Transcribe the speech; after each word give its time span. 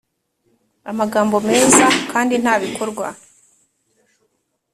amagambo 0.91 1.35
meza 1.47 1.85
kandi 2.11 2.33
nta 2.43 2.55
bikorwa. 2.63 3.07